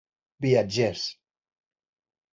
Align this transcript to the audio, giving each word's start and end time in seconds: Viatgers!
Viatgers! 0.39 1.03